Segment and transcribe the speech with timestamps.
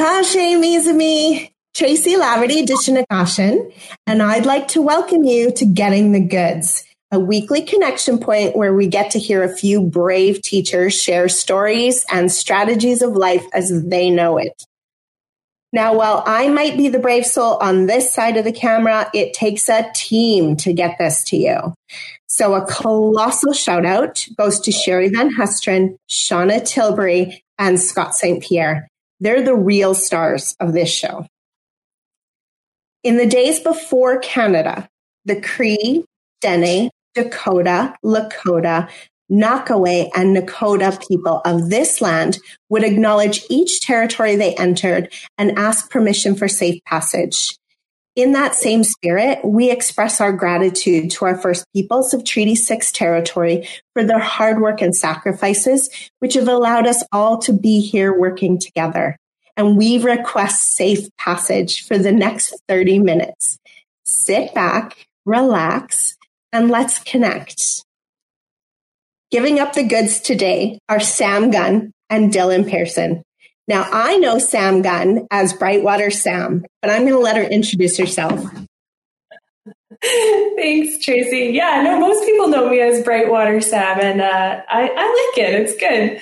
[0.00, 3.70] Tashe Mizumi, Tracy Laverty Dishinakashin,
[4.06, 8.72] and I'd like to welcome you to Getting the Goods, a weekly connection point where
[8.72, 13.84] we get to hear a few brave teachers share stories and strategies of life as
[13.88, 14.64] they know it.
[15.70, 19.34] Now, while I might be the brave soul on this side of the camera, it
[19.34, 21.74] takes a team to get this to you.
[22.26, 28.42] So a colossal shout out goes to Sherry Van Hesteren, Shauna Tilbury, and Scott St.
[28.42, 28.89] Pierre.
[29.20, 31.26] They're the real stars of this show.
[33.02, 34.88] In the days before Canada,
[35.24, 36.04] the Cree,
[36.40, 38.88] Dene, Dakota, Lakota,
[39.30, 42.38] Nakawē, and Nakota people of this land
[42.68, 47.56] would acknowledge each territory they entered and ask permission for safe passage.
[48.20, 52.92] In that same spirit, we express our gratitude to our First Peoples of Treaty 6
[52.92, 55.88] territory for their hard work and sacrifices,
[56.18, 59.16] which have allowed us all to be here working together.
[59.56, 63.58] And we request safe passage for the next 30 minutes.
[64.04, 66.18] Sit back, relax,
[66.52, 67.86] and let's connect.
[69.30, 73.22] Giving up the goods today are Sam Gunn and Dillon Pearson.
[73.70, 77.96] Now, I know Sam Gunn as Brightwater Sam, but I'm going to let her introduce
[77.98, 78.44] herself.
[80.02, 81.52] Thanks, Tracy.
[81.54, 85.54] Yeah, no, most people know me as Brightwater Sam, and uh, I, I, like it.
[85.60, 86.20] It's good.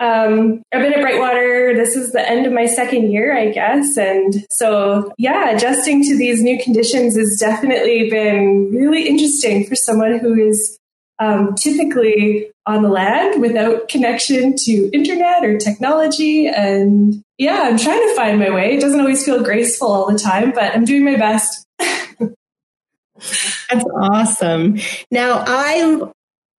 [0.00, 1.76] Um, I've been at Brightwater.
[1.76, 3.98] This is the end of my second year, I guess.
[3.98, 10.18] And so, yeah, adjusting to these new conditions has definitely been really interesting for someone
[10.18, 10.78] who is
[11.18, 16.48] um, typically on the land without connection to internet or technology.
[16.48, 18.74] And yeah, I'm trying to find my way.
[18.74, 21.66] It doesn't always feel graceful all the time, but I'm doing my best.
[21.78, 24.78] That's awesome.
[25.10, 26.12] Now, I'm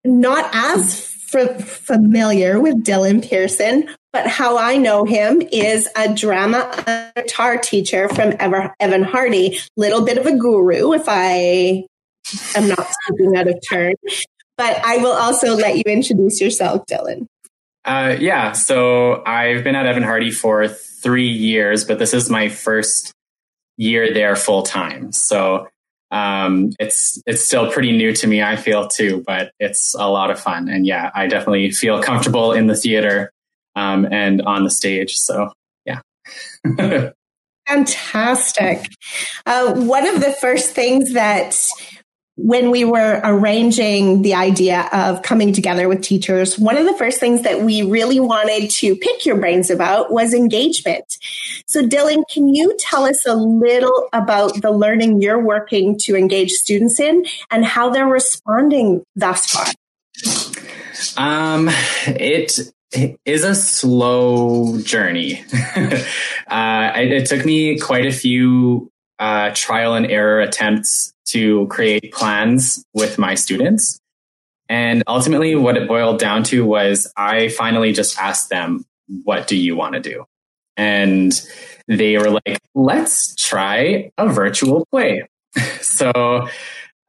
[0.03, 7.11] not as f- familiar with Dillon Pearson, but how I know him is a drama
[7.15, 11.85] guitar teacher from Evan Hardy, little bit of a guru, if I
[12.55, 13.93] am not speaking out of turn.
[14.57, 17.27] But I will also let you introduce yourself, Dillon.
[17.85, 22.49] Uh, yeah, so I've been at Evan Hardy for three years, but this is my
[22.49, 23.13] first
[23.77, 25.11] year there full time.
[25.11, 25.67] So
[26.11, 28.41] um, it's it's still pretty new to me.
[28.41, 30.69] I feel too, but it's a lot of fun.
[30.69, 33.31] And yeah, I definitely feel comfortable in the theater
[33.75, 35.15] um, and on the stage.
[35.15, 35.53] So
[35.85, 36.01] yeah.
[37.67, 38.89] Fantastic.
[39.45, 41.53] Uh, one of the first things that
[42.37, 47.19] when we were arranging the idea of coming together with teachers, one of the first
[47.19, 51.17] things that we really wanted to pick your brains about was engagement.
[51.65, 56.51] So, Dillon, can you tell us a little about the learning you're working to engage
[56.51, 59.65] students in and how they're responding thus far?
[61.17, 61.69] Um,
[62.05, 62.59] it
[63.25, 65.43] is a slow journey.
[65.75, 72.11] uh, it, it, took me quite a few uh, trial and error attempts to create
[72.13, 73.99] plans with my students.
[74.69, 78.85] And ultimately, what it boiled down to was I finally just asked them,
[79.23, 80.25] What do you want to do?
[80.75, 81.41] And
[81.87, 85.27] they were like, Let's try a virtual play.
[85.81, 86.47] so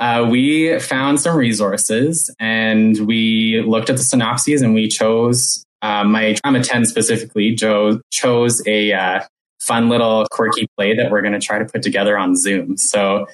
[0.00, 6.04] uh, we found some resources and we looked at the synopses and we chose uh,
[6.04, 9.20] my drama 10 specifically Joe chose a uh,
[9.60, 13.26] fun little quirky play that we're going to try to put together on zoom so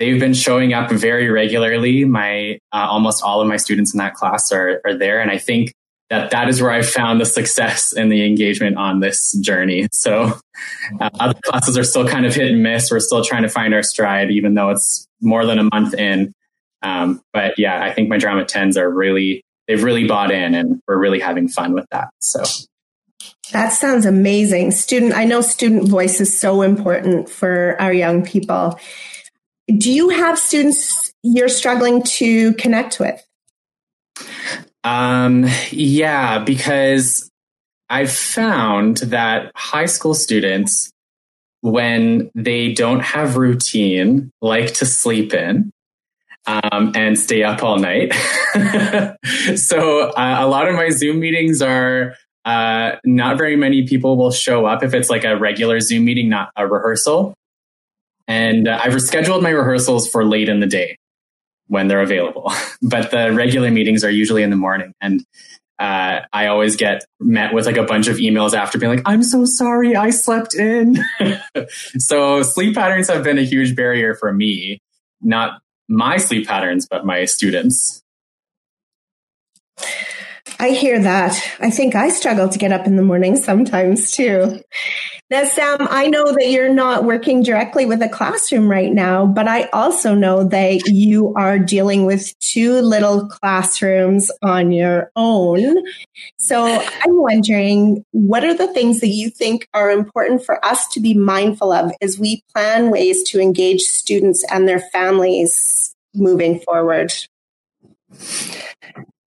[0.00, 2.04] they've been showing up very regularly.
[2.04, 5.38] My uh, almost all of my students in that class are are there, and I
[5.38, 5.72] think
[6.08, 9.86] that that is where I found the success and the engagement on this journey.
[9.92, 10.32] So
[11.00, 12.90] uh, other classes are still kind of hit and miss.
[12.90, 16.32] We're still trying to find our stride, even though it's more than a month in.
[16.82, 20.80] Um, but yeah, I think my drama tens are really they've really bought in, and
[20.88, 22.08] we're really having fun with that.
[22.20, 22.42] So.
[23.52, 24.70] That sounds amazing.
[24.70, 28.78] Student, I know student voice is so important for our young people.
[29.76, 33.22] Do you have students you're struggling to connect with?
[34.84, 37.30] Um, yeah, because
[37.88, 40.90] I've found that high school students,
[41.62, 45.70] when they don't have routine, like to sleep in
[46.46, 48.12] um, and stay up all night.
[49.56, 52.14] so uh, a lot of my Zoom meetings are
[52.44, 56.28] uh, not very many people will show up if it's like a regular Zoom meeting,
[56.28, 57.34] not a rehearsal.
[58.30, 60.96] And uh, I've rescheduled my rehearsals for late in the day
[61.66, 62.52] when they're available.
[62.82, 64.92] but the regular meetings are usually in the morning.
[65.00, 65.24] And
[65.80, 69.24] uh, I always get met with like a bunch of emails after being like, I'm
[69.24, 71.02] so sorry, I slept in.
[71.98, 74.78] so sleep patterns have been a huge barrier for me,
[75.20, 78.00] not my sleep patterns, but my students.
[80.58, 81.40] I hear that.
[81.60, 84.60] I think I struggle to get up in the morning sometimes too.
[85.30, 89.46] Now, Sam, I know that you're not working directly with a classroom right now, but
[89.46, 95.84] I also know that you are dealing with two little classrooms on your own.
[96.38, 101.00] So I'm wondering, what are the things that you think are important for us to
[101.00, 107.12] be mindful of as we plan ways to engage students and their families moving forward?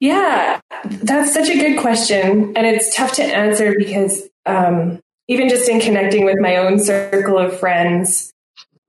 [0.03, 2.51] Yeah, that's such a good question.
[2.57, 7.37] And it's tough to answer because um, even just in connecting with my own circle
[7.37, 8.33] of friends,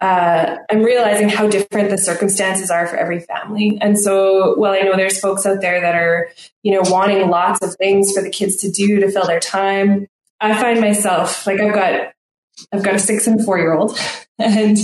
[0.00, 3.78] uh, I'm realizing how different the circumstances are for every family.
[3.80, 6.30] And so, while I know there's folks out there that are,
[6.64, 10.08] you know, wanting lots of things for the kids to do to fill their time,
[10.40, 12.12] I find myself like I've got
[12.72, 13.96] I've got a six and four year old,
[14.40, 14.78] and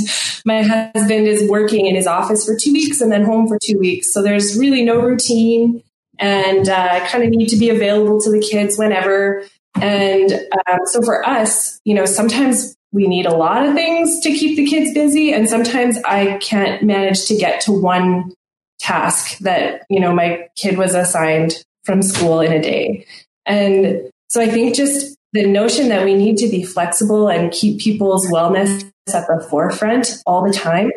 [0.44, 3.80] my husband is working in his office for two weeks and then home for two
[3.80, 4.14] weeks.
[4.14, 5.82] So there's really no routine,
[6.20, 9.44] and uh, kind of need to be available to the kids whenever.
[9.80, 10.32] And
[10.68, 14.56] um, so for us, you know, sometimes we need a lot of things to keep
[14.56, 15.32] the kids busy.
[15.32, 18.34] And sometimes I can't manage to get to one
[18.80, 23.06] task that, you know, my kid was assigned from school in a day.
[23.46, 27.80] And so I think just the notion that we need to be flexible and keep
[27.80, 30.90] people's wellness at the forefront all the time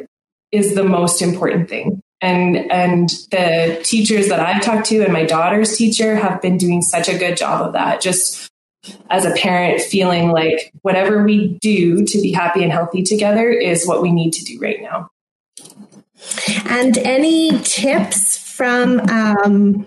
[0.51, 2.02] is the most important thing.
[2.23, 6.81] And and the teachers that I've talked to and my daughter's teacher have been doing
[6.81, 7.99] such a good job of that.
[7.99, 8.49] Just
[9.09, 13.85] as a parent feeling like whatever we do to be happy and healthy together is
[13.85, 15.09] what we need to do right now.
[16.65, 19.85] And any tips from um,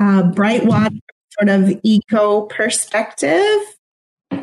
[0.00, 0.98] uh, Brightwater
[1.38, 3.58] sort of eco perspective?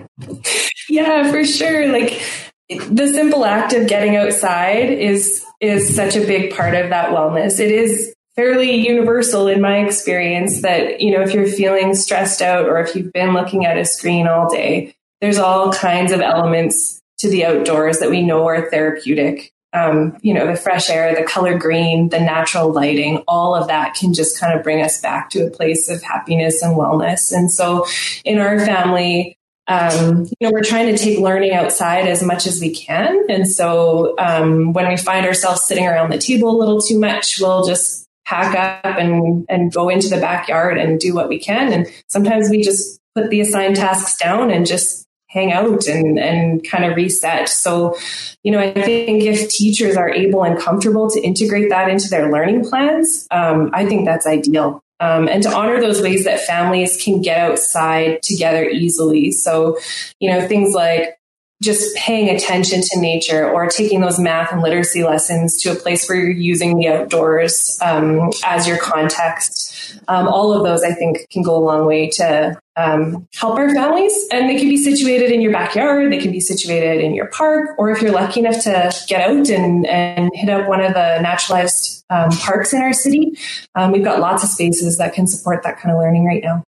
[0.89, 1.87] Yeah, for sure.
[1.87, 2.21] Like
[2.69, 7.59] the simple act of getting outside is is such a big part of that wellness.
[7.59, 12.65] It is fairly universal in my experience that, you know, if you're feeling stressed out
[12.65, 17.01] or if you've been looking at a screen all day, there's all kinds of elements
[17.19, 19.51] to the outdoors that we know are therapeutic.
[19.71, 23.95] Um, you know, the fresh air, the color green, the natural lighting, all of that
[23.95, 27.31] can just kind of bring us back to a place of happiness and wellness.
[27.31, 27.87] And so
[28.23, 29.37] in our family,
[29.67, 33.25] um, you know, we're trying to take learning outside as much as we can.
[33.29, 37.39] And so um, when we find ourselves sitting around the table a little too much,
[37.39, 41.71] we'll just pack up and, and go into the backyard and do what we can.
[41.71, 46.63] And sometimes we just put the assigned tasks down and just hang out and, and
[46.63, 47.49] kind of reset.
[47.49, 47.97] So,
[48.43, 52.31] you know, I think if teachers are able and comfortable to integrate that into their
[52.31, 54.82] learning plans, um, I think that's ideal.
[55.03, 59.31] Um, and to honor those ways that families can get outside together easily.
[59.31, 59.77] So,
[60.21, 61.19] you know, things like
[61.61, 66.07] just paying attention to nature or taking those math and literacy lessons to a place
[66.07, 69.99] where you're using the outdoors um, as your context.
[70.07, 73.73] Um, all of those, I think, can go a long way to um, help our
[73.73, 74.13] families.
[74.31, 77.75] And they can be situated in your backyard, they can be situated in your park,
[77.77, 81.19] or if you're lucky enough to get out and, and hit up one of the
[81.21, 83.37] naturalized um, parks in our city,
[83.75, 86.63] um, we've got lots of spaces that can support that kind of learning right now.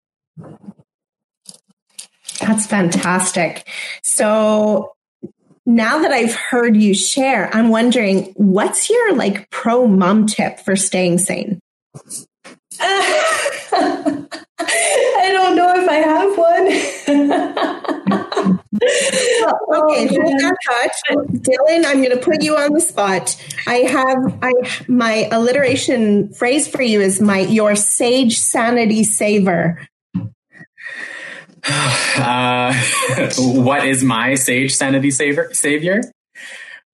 [2.41, 3.69] That's fantastic.
[4.03, 4.95] So
[5.65, 10.75] now that I've heard you share, I'm wondering what's your like pro mom tip for
[10.75, 11.61] staying sane?
[12.81, 14.27] I
[15.33, 16.67] don't know if I have one.
[19.75, 20.97] okay, hold that touch.
[21.43, 23.37] Dillon, I'm going to put you on the spot.
[23.67, 24.53] I have I
[24.89, 29.87] my alliteration phrase for you is my your sage sanity saver.
[31.65, 32.75] Uh,
[33.39, 36.03] what is my sage sanity saver, savior?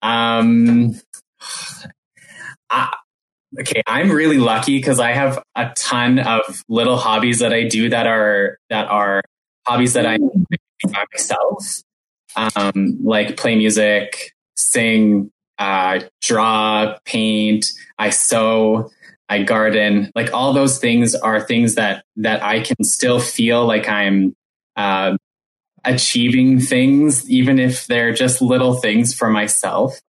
[0.03, 0.95] Um,
[2.71, 2.95] I,
[3.61, 7.88] okay, I'm really lucky because I have a ton of little hobbies that I do
[7.90, 9.23] that are that are
[9.67, 10.45] hobbies that I mm.
[10.85, 11.83] by myself,
[12.37, 17.73] um, like play music, sing, uh, draw, paint.
[17.99, 18.90] I sew.
[19.28, 20.11] I garden.
[20.14, 24.35] Like all those things are things that that I can still feel like I'm
[24.76, 25.17] uh,
[25.85, 30.00] achieving things, even if they're just little things for myself,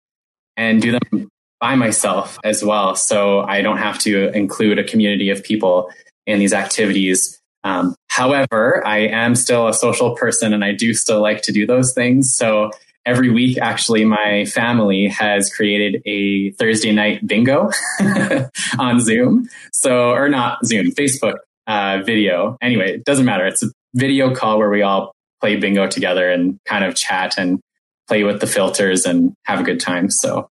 [0.55, 1.29] and do them
[1.59, 2.95] by myself as well.
[2.95, 5.91] So I don't have to include a community of people
[6.25, 7.39] in these activities.
[7.63, 11.65] Um, however, I am still a social person and I do still like to do
[11.65, 12.33] those things.
[12.33, 12.71] So
[13.05, 17.71] every week, actually, my family has created a Thursday night bingo
[18.79, 19.49] on Zoom.
[19.73, 21.37] So, or not Zoom, Facebook
[21.67, 22.57] uh, video.
[22.61, 23.45] Anyway, it doesn't matter.
[23.45, 27.59] It's a video call where we all play bingo together and kind of chat and
[28.07, 30.09] play with the filters and have a good time.
[30.09, 30.49] So,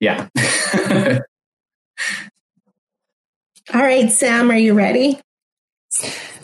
[0.00, 0.28] yeah.
[3.74, 5.20] all right, Sam, are you ready?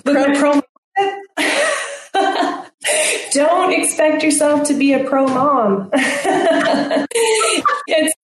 [0.04, 0.62] Pro, pro
[3.32, 5.90] don't expect yourself to be a pro mom.
[7.87, 8.14] it's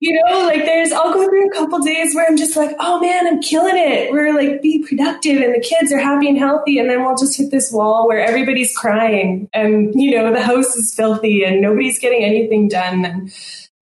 [0.00, 3.00] you know, like there's, I'll go through a couple days where I'm just like, oh
[3.00, 4.10] man, I'm killing it.
[4.10, 6.78] We're like, be productive and the kids are happy and healthy.
[6.78, 10.74] And then we'll just hit this wall where everybody's crying and, you know, the house
[10.74, 13.04] is filthy and nobody's getting anything done.
[13.04, 13.30] And,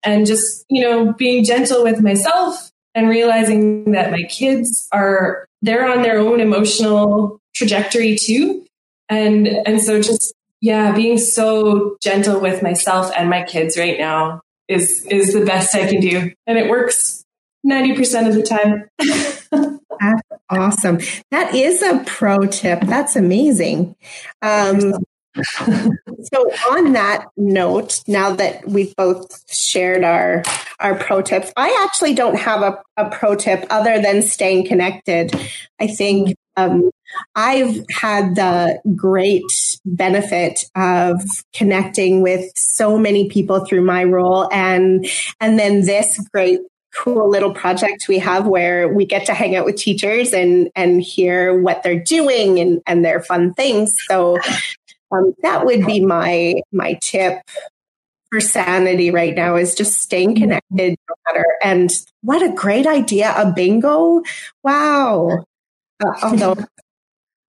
[0.03, 5.91] and just, you know, being gentle with myself and realizing that my kids are, they're
[5.91, 8.65] on their own emotional trajectory too.
[9.09, 14.41] And, and so just, yeah, being so gentle with myself and my kids right now
[14.69, 17.25] is is the best I can do, and it works
[17.65, 18.89] ninety percent of the time.
[20.01, 21.01] That's awesome.
[21.31, 22.81] That is a pro tip.
[22.83, 23.97] That's amazing.
[24.43, 24.95] Um,
[25.37, 30.43] so on that note, now that we've both shared our
[30.81, 35.35] our pro tips, I actually don't have a, a pro tip other than staying connected.
[35.81, 36.91] I think um,
[37.35, 39.43] I've had the great
[39.85, 41.23] benefit of
[41.55, 45.07] connecting with so many people through my role and
[45.41, 46.61] and then this great
[46.97, 51.03] cool little project we have where we get to hang out with teachers and and
[51.03, 54.39] hear what they're doing and and their fun things so
[55.13, 57.41] um, that would be my my tip
[58.31, 61.91] for sanity right now is just staying connected no matter and
[62.23, 64.23] what a great idea a bingo
[64.63, 65.45] wow
[66.05, 66.57] uh, although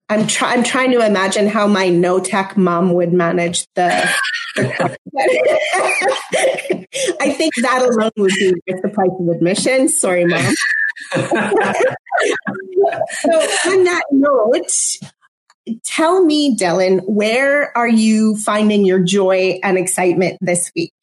[0.09, 4.09] I'm, try- I'm trying to imagine how my no tech mom would manage the.
[4.55, 4.97] the
[7.21, 9.87] I think that alone would be worth the price of admission.
[9.87, 10.55] Sorry, mom.
[13.11, 13.31] so,
[13.69, 14.71] on that note,
[15.83, 20.93] tell me, Dillon, where are you finding your joy and excitement this week?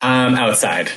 [0.00, 0.90] Um, outside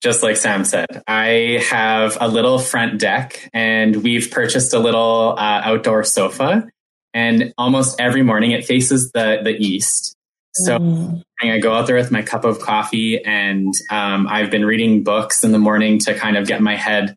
[0.00, 5.34] just like Sam said, I have a little front deck and we've purchased a little
[5.36, 6.68] uh, outdoor sofa.
[7.14, 10.14] And almost every morning it faces the, the east.
[10.54, 11.22] So mm.
[11.42, 15.42] I go out there with my cup of coffee and um, I've been reading books
[15.42, 17.16] in the morning to kind of get my head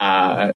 [0.00, 0.52] uh,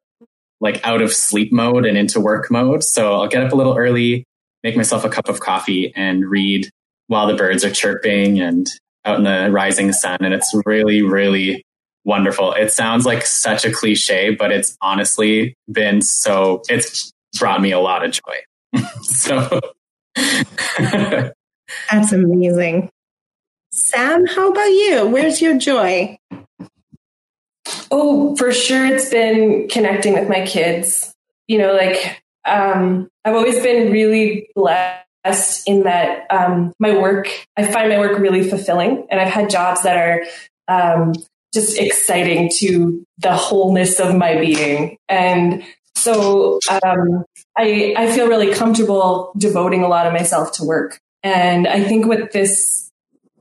[0.61, 2.83] like out of sleep mode and into work mode.
[2.85, 4.25] So I'll get up a little early,
[4.63, 6.69] make myself a cup of coffee and read
[7.07, 8.67] while the birds are chirping and
[9.05, 10.19] out in the rising sun.
[10.21, 11.65] And it's really, really
[12.05, 12.53] wonderful.
[12.53, 17.81] It sounds like such a cliche, but it's honestly been so, it's brought me a
[17.81, 18.83] lot of joy.
[19.03, 19.61] so
[21.91, 22.91] that's amazing.
[23.73, 25.07] Sam, how about you?
[25.07, 26.17] Where's your joy?
[27.97, 28.85] Oh, for sure.
[28.85, 31.15] It's been connecting with my kids.
[31.47, 37.65] You know, like, um, I've always been really blessed in that um, my work, I
[37.65, 39.07] find my work really fulfilling.
[39.11, 40.25] And I've had jobs that are
[40.67, 41.13] um,
[41.55, 44.97] just exciting to the wholeness of my being.
[45.09, 45.63] And
[45.95, 47.25] so um,
[47.57, 50.99] I, I feel really comfortable devoting a lot of myself to work.
[51.23, 52.91] And I think what this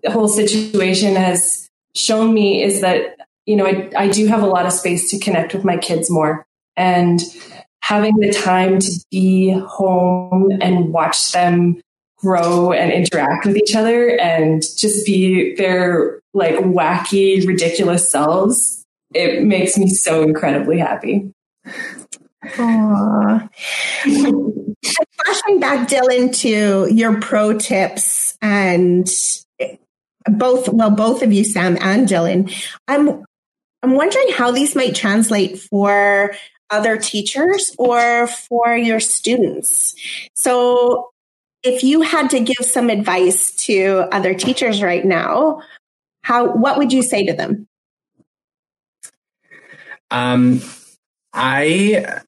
[0.05, 4.65] whole situation has shown me is that, you know, I, I do have a lot
[4.65, 6.45] of space to connect with my kids more.
[6.75, 7.21] And
[7.81, 11.81] having the time to be home and watch them
[12.17, 19.43] grow and interact with each other and just be their like wacky, ridiculous selves, it
[19.43, 21.31] makes me so incredibly happy.
[22.45, 23.49] Aww.
[25.25, 29.09] flashing back, Dillon, to your pro tips and
[30.25, 32.49] both, well, both of you, Sam and Dillon,
[32.87, 33.23] I'm,
[33.83, 36.33] I'm wondering how these might translate for
[36.69, 39.93] other teachers or for your students.
[40.35, 41.11] So
[41.61, 45.61] if you had to give some advice to other teachers right now,
[46.23, 47.67] how what would you say to them?
[50.09, 50.61] Um,
[51.33, 52.21] I,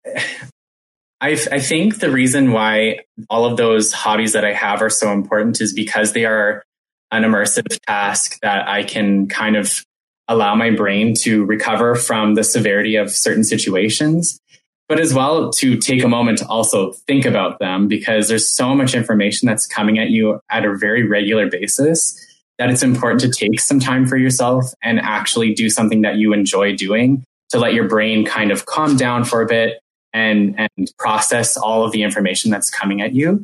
[1.21, 5.11] I, I think the reason why all of those hobbies that I have are so
[5.11, 6.63] important is because they are
[7.11, 9.85] an immersive task that I can kind of
[10.27, 14.39] allow my brain to recover from the severity of certain situations
[14.87, 18.75] but as well to take a moment to also think about them because there's so
[18.75, 22.19] much information that's coming at you at a very regular basis
[22.57, 26.33] that it's important to take some time for yourself and actually do something that you
[26.33, 29.79] enjoy doing to let your brain kind of calm down for a bit
[30.13, 33.43] and and process all of the information that's coming at you.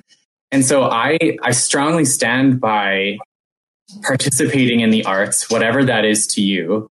[0.52, 3.18] And so I I strongly stand by
[4.04, 6.90] participating in the arts, whatever that is to you,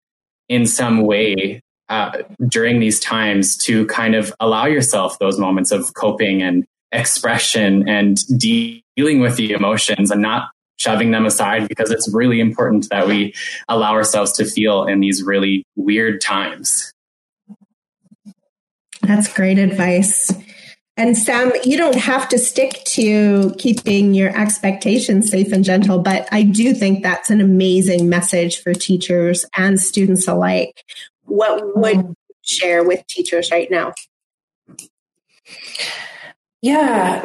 [0.48, 2.12] in some way uh,
[2.48, 8.20] during these times to kind of allow yourself those moments of coping and expression and
[8.38, 13.34] dealing with the emotions and not shoving them aside because it's really important that we
[13.68, 16.94] allow ourselves to feel in these really weird times.
[19.02, 20.32] That's great advice.
[21.00, 26.28] And Sam, you don't have to stick to keeping your expectations safe and gentle, but
[26.30, 30.84] I do think that's an amazing message for teachers and students alike.
[31.24, 32.08] What would mm.
[32.10, 33.94] you share with teachers right now?
[36.62, 37.22] Yeah,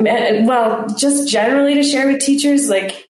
[0.46, 3.08] well, just generally to share with teachers, like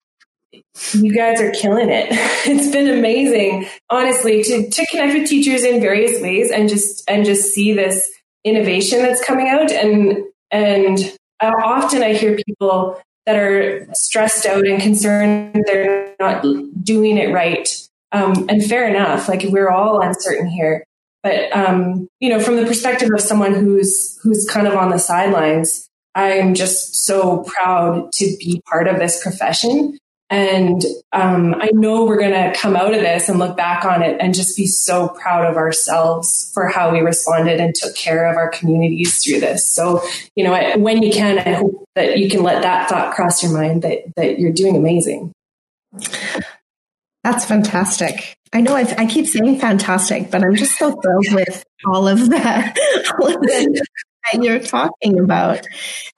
[0.93, 2.09] you guys are killing it.
[2.47, 7.25] it's been amazing, honestly, to to connect with teachers in various ways and just and
[7.25, 8.07] just see this
[8.45, 10.99] innovation that's coming out and and
[11.41, 16.45] often I hear people that are stressed out and concerned they're not
[16.83, 17.69] doing it right.
[18.13, 20.85] Um, and fair enough, like we're all uncertain here.
[21.23, 24.99] But um, you know, from the perspective of someone who's who's kind of on the
[24.99, 29.99] sidelines, I'm just so proud to be part of this profession.
[30.31, 30.81] And
[31.13, 34.17] um, I know we're going to come out of this and look back on it
[34.21, 38.37] and just be so proud of ourselves for how we responded and took care of
[38.37, 39.69] our communities through this.
[39.69, 40.03] So,
[40.37, 43.53] you know, when you can, I hope that you can let that thought cross your
[43.53, 45.33] mind that, that you're doing amazing.
[47.25, 48.37] That's fantastic.
[48.53, 52.31] I know I've, i keep saying fantastic, but I'm just so thrilled with all of
[52.31, 52.77] that,
[53.21, 53.85] all of the
[54.33, 55.67] that you're talking about.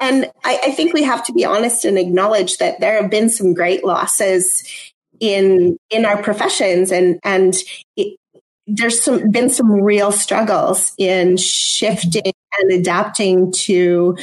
[0.00, 3.30] And I, I think we have to be honest and acknowledge that there have been
[3.30, 4.62] some great losses
[5.21, 7.54] in in our professions and and
[7.97, 8.18] it,
[8.66, 14.16] there's some been some real struggles in shifting and adapting to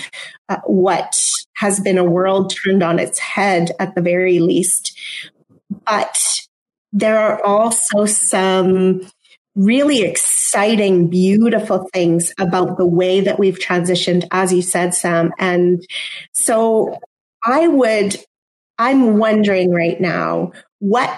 [0.50, 1.18] uh, what
[1.54, 4.98] has been a world turned on its head at the very least
[5.86, 6.18] but
[6.92, 9.02] there are also some
[9.60, 15.32] really exciting, beautiful things about the way that we've transitioned, as you said, Sam.
[15.38, 15.86] And
[16.32, 16.98] so
[17.46, 18.16] I would,
[18.78, 21.14] I'm wondering right now, what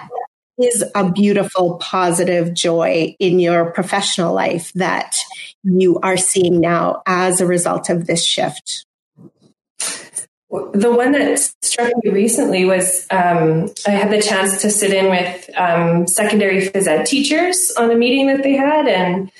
[0.60, 5.16] is a beautiful, positive joy in your professional life that
[5.62, 8.84] you are seeing now as a result of this shift?
[10.52, 15.08] The one that struck me recently was um, I had the chance to sit in
[15.08, 19.32] with um, secondary phys ed teachers on a meeting that they had, and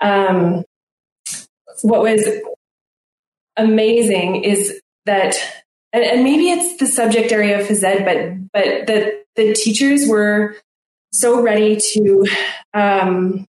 [0.00, 0.64] um,
[1.82, 2.26] what was
[3.58, 5.36] amazing is that,
[5.92, 10.08] and, and, maybe it's the subject area of phys ed, but but the the teachers
[10.08, 10.56] were
[11.12, 12.26] so ready to
[12.72, 13.46] um,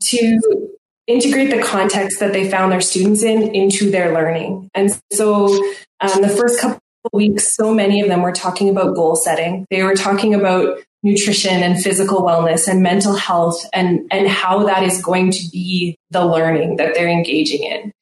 [0.00, 0.68] to
[1.08, 4.70] integrate the context that they found their students in into their learning.
[4.74, 5.46] And so
[6.00, 6.80] um, the first couple
[7.12, 9.66] weeks, so many of them were talking about goal setting.
[9.70, 14.82] They were talking about nutrition and physical wellness and mental health and, and how that
[14.82, 17.92] is going to be the learning that they're engaging in.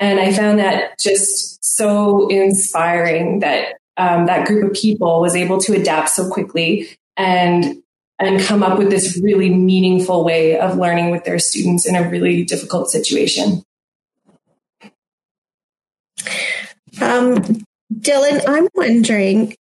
[0.00, 5.58] And I found that just so inspiring that um, that group of people was able
[5.58, 7.82] to adapt so quickly and
[8.18, 12.08] and come up with this really meaningful way of learning with their students in a
[12.08, 13.62] really difficult situation.
[17.00, 17.64] Um,
[18.00, 19.54] Dillon, I'm wondering,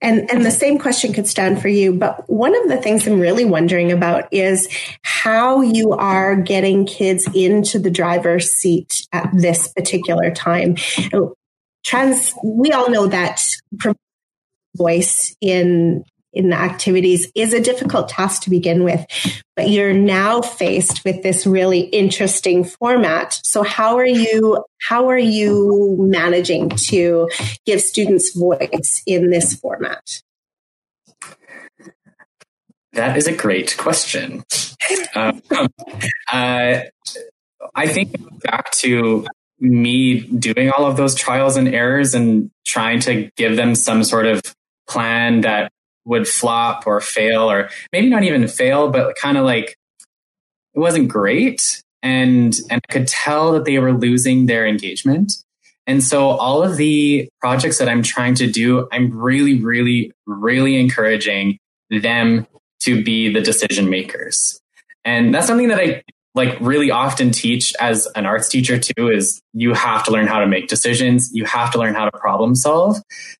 [0.00, 3.20] and, and the same question could stand for you, but one of the things I'm
[3.20, 4.68] really wondering about is
[5.02, 10.76] how you are getting kids into the driver's seat at this particular time.
[11.84, 13.42] Trans, we all know that
[14.74, 16.04] voice in
[16.36, 19.06] in the activities is a difficult task to begin with,
[19.56, 23.40] but you're now faced with this really interesting format.
[23.42, 27.30] So how are you, how are you managing to
[27.64, 30.22] give students voice in this format?
[32.92, 34.44] That is a great question.
[35.14, 35.42] um,
[36.32, 36.80] uh,
[37.74, 39.26] I think back to
[39.58, 44.26] me doing all of those trials and errors and trying to give them some sort
[44.26, 44.42] of
[44.86, 45.72] plan that
[46.06, 49.76] would flop or fail or maybe not even fail, but kind of like
[50.74, 51.82] it wasn't great.
[52.02, 55.32] And, and I could tell that they were losing their engagement.
[55.86, 60.78] And so all of the projects that I'm trying to do, I'm really, really, really
[60.80, 61.58] encouraging
[61.90, 62.46] them
[62.80, 64.60] to be the decision makers.
[65.04, 66.02] And that's something that I
[66.34, 70.40] like really often teach as an arts teacher too is you have to learn how
[70.40, 71.30] to make decisions.
[71.32, 72.98] You have to learn how to problem solve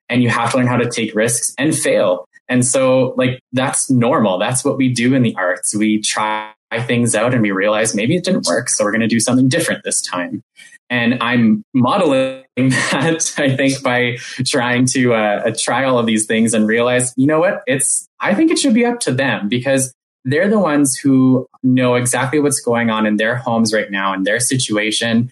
[0.09, 2.26] and you have to learn how to take risks and fail.
[2.49, 4.39] And so, like, that's normal.
[4.39, 5.75] That's what we do in the arts.
[5.75, 6.53] We try
[6.87, 8.69] things out and we realize maybe it didn't work.
[8.69, 10.43] So we're going to do something different this time.
[10.89, 16.55] And I'm modeling that, I think, by trying to uh, try all of these things
[16.55, 17.63] and realize, you know what?
[17.67, 19.93] It's, I think it should be up to them because
[20.25, 24.25] they're the ones who know exactly what's going on in their homes right now in
[24.25, 25.31] their situation.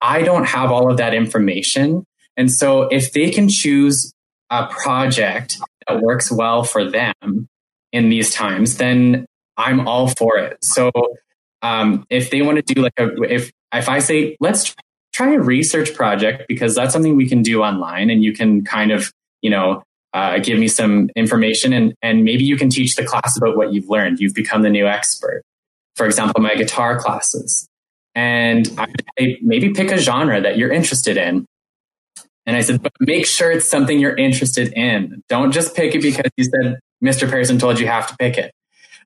[0.00, 2.04] I don't have all of that information.
[2.36, 4.12] And so if they can choose
[4.50, 7.48] a project that works well for them
[7.92, 10.58] in these times, then I'm all for it.
[10.62, 10.90] So
[11.62, 14.74] um, if they want to do like a, if if I say let's
[15.12, 18.90] try a research project because that's something we can do online and you can kind
[18.90, 23.04] of, you know, uh, give me some information and, and maybe you can teach the
[23.04, 24.18] class about what you've learned.
[24.18, 25.42] You've become the new expert.
[25.94, 27.68] For example, my guitar classes.
[28.16, 28.86] And I
[29.40, 31.46] maybe pick a genre that you're interested in.
[32.46, 35.22] And I said, but make sure it's something you're interested in.
[35.28, 37.28] Don't just pick it because you said Mr.
[37.28, 38.52] Pearson told you have to pick it.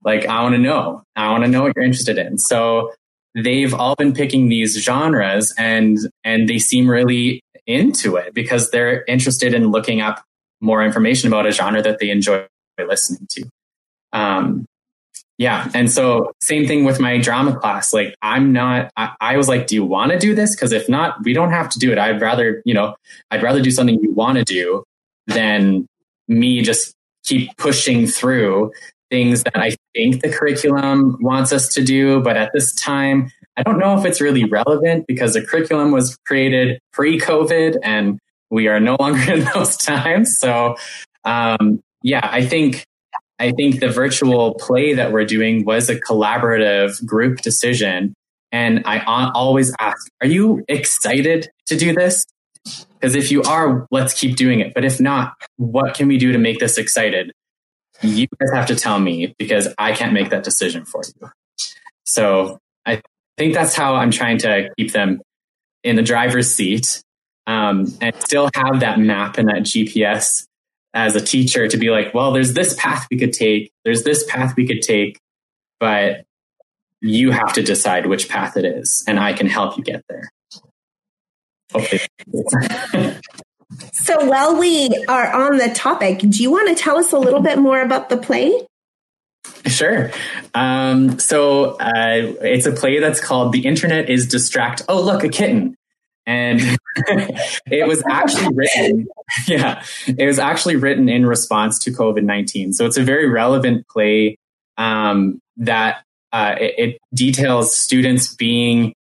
[0.05, 1.03] Like, I want to know.
[1.17, 2.39] I want to know what you're interested in.
[2.39, 2.93] So
[3.35, 9.05] they've all been picking these genres and and they seem really into it because they're
[9.05, 10.25] interested in looking up
[10.61, 12.45] more information about a genre that they enjoy
[12.79, 13.45] listening to.
[14.13, 14.67] Um,
[15.39, 15.71] yeah.
[15.75, 17.93] And so same thing with my drama class.
[17.93, 20.57] Like I'm not, I, I was like, do you want to do this?
[20.57, 21.99] Cause if not, we don't have to do it.
[21.99, 22.97] I'd rather, you know,
[23.31, 24.85] I'd rather do something you want to do
[25.27, 25.87] than
[26.27, 28.73] me just keep pushing through
[29.11, 32.21] things that I think the curriculum wants us to do.
[32.21, 36.17] But at this time, I don't know if it's really relevant because the curriculum was
[36.27, 38.19] created pre COVID and
[38.51, 40.39] we are no longer in those times.
[40.39, 40.77] So,
[41.25, 42.85] um, yeah, I think,
[43.39, 48.15] I think the virtual play that we're doing was a collaborative group decision.
[48.51, 52.27] And I always ask, are you excited to do this?
[52.95, 54.75] Because if you are, let's keep doing it.
[54.75, 57.33] But if not, what can we do to make this excited?
[58.03, 61.31] You guys have to tell me because I can't make that decision for you.
[62.05, 63.03] So I
[63.37, 65.21] think that's how I'm trying to keep them
[65.85, 67.03] in the driver's seat
[67.47, 70.48] um, and still have that map and that GPS
[70.95, 74.25] as a teacher to be like, well, there's this path we could take, there's this
[74.29, 75.21] path we could take,
[75.81, 76.25] but
[77.01, 80.33] you have to decide which path it is, and I can help you get there.
[81.75, 82.01] Okay.
[83.93, 87.41] so while we are on the topic, do you want to tell us a little
[87.41, 88.67] bit more about the play?
[89.67, 90.11] Sure.
[90.55, 95.29] Um, so uh, it's a play that's called "The Internet Is Distract." Oh, look, a
[95.29, 95.77] kitten!
[96.29, 96.61] And
[97.67, 99.09] it was actually written,
[99.49, 102.75] yeah, it was actually written in response to COVID nineteen.
[102.75, 104.37] So it's a very relevant play
[104.77, 108.93] um, that uh, it, it details students being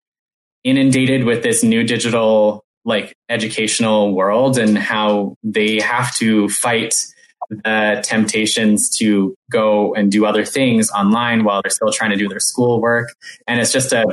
[0.62, 6.94] inundated with this new digital like educational world and how they have to fight
[7.50, 12.28] the temptations to go and do other things online while they're still trying to do
[12.28, 13.12] their schoolwork.
[13.48, 14.04] And it's just a,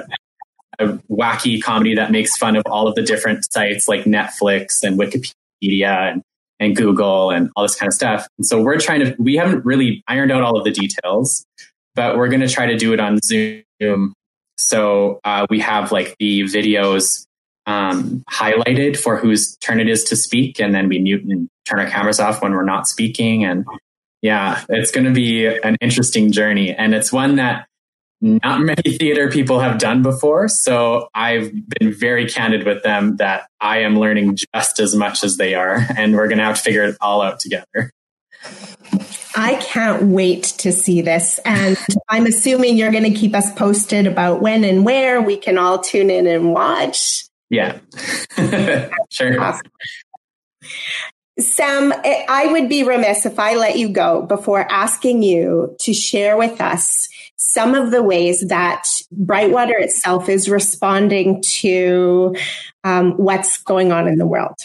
[0.79, 4.99] a wacky comedy that makes fun of all of the different sites like Netflix and
[4.99, 6.21] Wikipedia and,
[6.59, 8.27] and Google and all this kind of stuff.
[8.37, 11.45] And so we're trying to, we haven't really ironed out all of the details,
[11.95, 14.13] but we're going to try to do it on Zoom.
[14.57, 17.25] So uh, we have like the videos
[17.65, 21.79] um, highlighted for whose turn it is to speak, and then we mute and turn
[21.79, 23.45] our cameras off when we're not speaking.
[23.45, 23.65] And
[24.21, 27.67] yeah, it's going to be an interesting journey, and it's one that
[28.23, 30.47] not many theater people have done before.
[30.47, 35.37] So I've been very candid with them that I am learning just as much as
[35.37, 37.91] they are, and we're going to have to figure it all out together.
[39.35, 41.39] I can't wait to see this.
[41.39, 45.57] And I'm assuming you're going to keep us posted about when and where we can
[45.57, 47.25] all tune in and watch.
[47.49, 47.79] Yeah.
[49.09, 49.41] sure.
[49.41, 49.71] Awesome.
[51.39, 56.37] Sam, I would be remiss if I let you go before asking you to share
[56.37, 57.09] with us
[57.45, 62.35] some of the ways that Brightwater itself is responding to
[62.83, 64.55] um, what's going on in the world.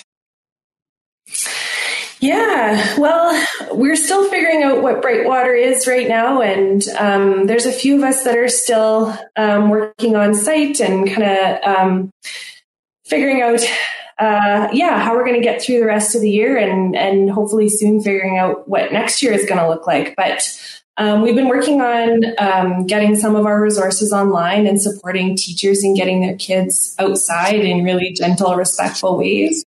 [2.21, 7.73] Yeah, well, we're still figuring out what Brightwater is right now, and um, there's a
[7.73, 12.11] few of us that are still um, working on site and kind of um,
[13.05, 13.61] figuring out,
[14.19, 17.31] uh, yeah, how we're going to get through the rest of the year and, and
[17.31, 20.17] hopefully soon figuring out what next year is going to look like.
[20.17, 20.49] But
[20.99, 25.85] um, we've been working on um, getting some of our resources online and supporting teachers
[25.85, 29.65] in getting their kids outside in really gentle, respectful ways.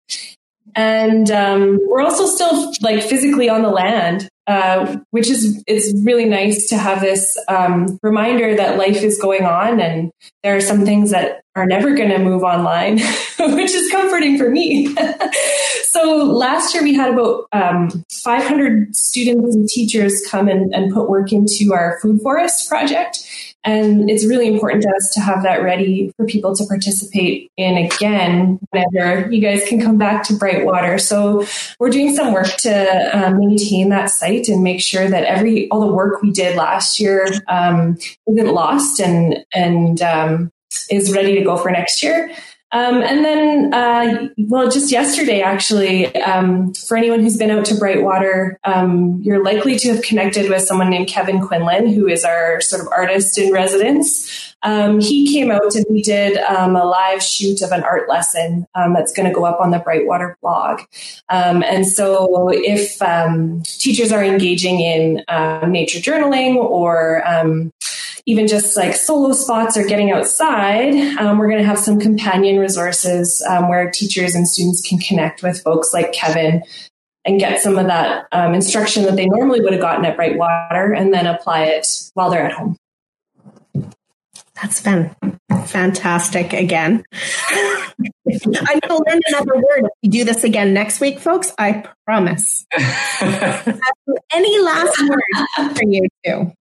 [0.76, 6.26] And um, we're also still like physically on the land, uh, which is it's really
[6.26, 10.12] nice to have this um, reminder that life is going on, and
[10.44, 12.98] there are some things that are never going to move online,
[13.40, 14.94] which is comforting for me.
[15.84, 21.10] so last year we had about um, 500 students and teachers come and, and put
[21.10, 25.62] work into our food forest project and it's really important to us to have that
[25.62, 31.00] ready for people to participate in again whenever you guys can come back to Brightwater.
[31.00, 31.46] So
[31.80, 35.82] we're doing some work to um, maintain that site and make sure that every all
[35.82, 37.98] the work we did last year um,
[38.28, 40.52] isn't lost and and um,
[40.90, 42.32] is ready to go for next year.
[42.74, 47.74] Um, and then, uh, well, just yesterday, actually, um, for anyone who's been out to
[47.74, 52.62] Brightwater, um, you're likely to have connected with someone named Kevin Quinlan, who is our
[52.62, 54.51] sort of artist in residence.
[54.64, 58.66] Um, he came out and we did um, a live shoot of an art lesson
[58.76, 60.82] um, that's going to go up on the Brightwater blog.
[61.30, 67.72] Um, and so if um, teachers are engaging in uh, nature journaling or um,
[68.26, 73.44] even just like solo spots or getting outside, we're going to have some companion resources
[73.68, 76.64] where teachers and students can connect with folks like Kevin
[77.26, 80.98] and get some of that um, instruction that they normally would have gotten at Brightwater
[80.98, 82.78] and then apply it while they're at home.
[84.62, 85.16] That's been
[85.66, 87.04] fantastic again.
[87.50, 87.90] I'm
[88.38, 91.52] going to learn another word if we do this again next week, folks.
[91.58, 92.66] I promise.
[94.32, 96.52] Any last words for you two?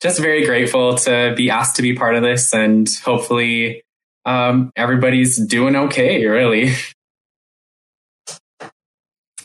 [0.00, 3.84] Just very grateful to be asked to be part of this and hopefully
[4.24, 6.72] um, everybody's doing okay, really.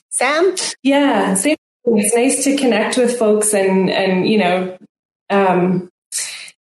[0.10, 0.56] Sam?
[0.82, 1.58] Yeah, same.
[1.86, 4.78] It's nice to connect with folks and, and you know,
[5.30, 5.90] um,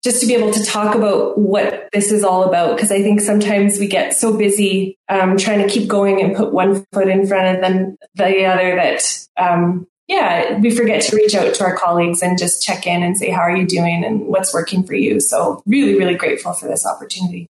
[0.03, 2.75] just to be able to talk about what this is all about.
[2.75, 6.53] Because I think sometimes we get so busy um, trying to keep going and put
[6.53, 9.03] one foot in front of the other that,
[9.37, 13.17] um, yeah, we forget to reach out to our colleagues and just check in and
[13.17, 15.19] say, how are you doing and what's working for you?
[15.19, 17.47] So, really, really grateful for this opportunity.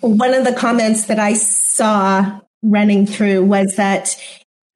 [0.00, 4.20] Well, One of the comments that I saw running through was that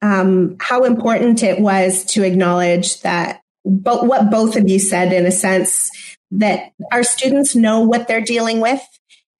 [0.01, 5.25] um, how important it was to acknowledge that but what both of you said in
[5.25, 5.89] a sense
[6.31, 8.81] that our students know what they're dealing with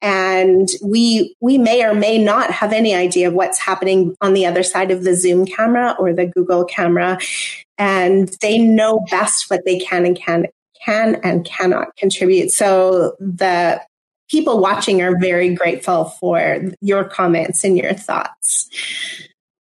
[0.02, 4.46] and we we may or may not have any idea of what's happening on the
[4.46, 7.20] other side of the zoom camera or the google camera
[7.78, 10.48] and they know best what they can and can
[10.84, 13.80] can and cannot contribute so the
[14.32, 18.70] people watching are very grateful for your comments and your thoughts.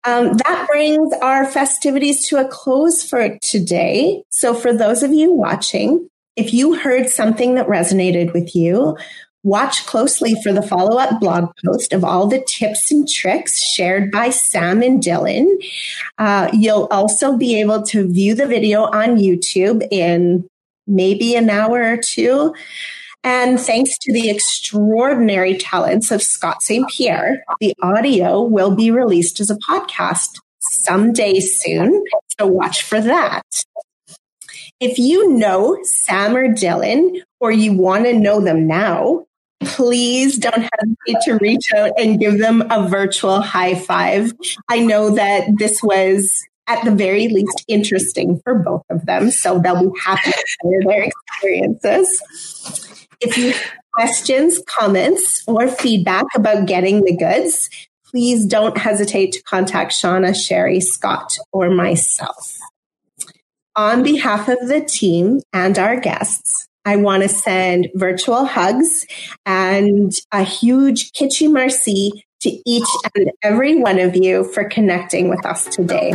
[0.06, 4.24] Um, that brings our festivities to a close for today.
[4.30, 8.98] So, for those of you watching, if you heard something that resonated with you,
[9.44, 14.12] watch closely for the follow up blog post of all the tips and tricks shared
[14.12, 15.60] by Sam and Dillon.
[16.18, 20.48] Uh, you'll also be able to view the video on YouTube in
[20.88, 22.54] maybe an hour or two.
[23.32, 26.90] And thanks to the extraordinary talents of Scott St.
[26.90, 32.04] Pierre, the audio will be released as a podcast someday soon.
[32.40, 33.44] So watch for that.
[34.80, 39.28] If you know Sam or Dillon, or you want to know them now,
[39.64, 44.34] please don't hesitate to reach out and give them a virtual high five.
[44.70, 49.60] I know that this was at the very least interesting for both of them, so
[49.60, 52.98] they'll be happy to share their experiences.
[53.22, 57.70] If you have questions, comments, or feedback about getting the goods,
[58.10, 62.58] please don't hesitate to contact Shauna, Sherry, Scott, or myself.
[63.76, 69.06] On behalf of the team and our guests, I want to send virtual hugs
[69.46, 75.46] and a huge kitschy merci to each and every one of you for connecting with
[75.46, 76.14] us today.